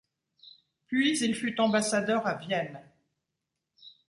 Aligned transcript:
Puis 0.87 1.19
il 1.19 1.35
fut 1.35 1.61
ambassadeur 1.61 2.25
à 2.25 2.33
Vienne. 2.33 2.79